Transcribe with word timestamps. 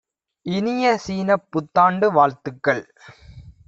இனிய 0.45 0.85
சீனப் 0.97 1.47
புத்தாண்டு 1.51 2.11
வாழ்த்துக்கள்! 2.11 2.85